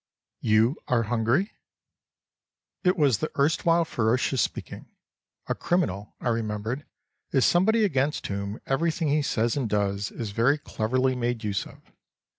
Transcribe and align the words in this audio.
"You 0.39 0.77
are 0.87 1.03
hungry?" 1.03 1.51
It 2.83 2.97
was 2.97 3.19
the 3.19 3.29
erstwhile 3.37 3.85
ferocious 3.85 4.41
speaking. 4.41 4.87
A 5.45 5.53
criminal, 5.53 6.15
I 6.19 6.29
remembered, 6.29 6.87
is 7.31 7.45
somebody 7.45 7.85
against 7.85 8.25
whom 8.25 8.59
everything 8.65 9.09
he 9.09 9.21
says 9.21 9.55
and 9.55 9.69
does 9.69 10.09
is 10.09 10.31
very 10.31 10.57
cleverly 10.57 11.13
made 11.15 11.43
use 11.43 11.67
of. 11.67 11.83